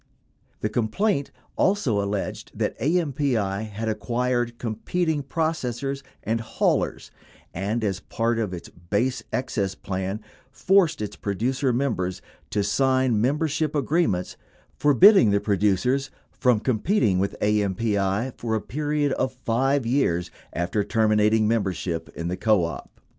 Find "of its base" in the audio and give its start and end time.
8.39-9.21